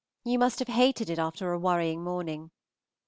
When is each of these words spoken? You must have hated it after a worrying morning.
You 0.23 0.39
must 0.39 0.57
have 0.57 0.67
hated 0.67 1.11
it 1.11 1.19
after 1.19 1.51
a 1.53 1.59
worrying 1.59 2.03
morning. 2.03 2.49